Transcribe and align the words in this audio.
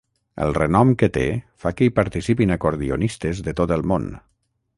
El 0.43 0.53
renom 0.57 0.93
que 1.01 1.09
té 1.17 1.25
fa 1.65 1.73
que 1.81 1.89
hi 1.89 1.93
participin 1.99 2.57
acordionistes 2.57 3.45
de 3.51 3.57
tot 3.61 3.77
el 3.79 3.87
món. 3.95 4.11